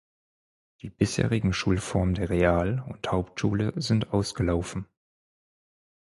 [0.81, 4.87] Die bisherigen Schulformen der Real- und Hauptschule sind ausgelaufen.